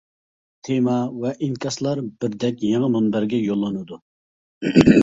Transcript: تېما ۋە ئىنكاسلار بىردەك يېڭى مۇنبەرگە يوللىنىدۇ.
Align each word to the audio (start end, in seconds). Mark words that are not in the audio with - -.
تېما 0.67 0.95
ۋە 1.25 1.33
ئىنكاسلار 1.49 2.01
بىردەك 2.25 2.67
يېڭى 2.71 2.91
مۇنبەرگە 2.97 3.47
يوللىنىدۇ. 3.47 4.03